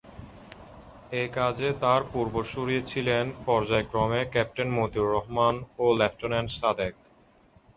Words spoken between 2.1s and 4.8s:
পূর্বসূরী ছিলেন পর্যায়ক্রমে ক্যাপ্টেন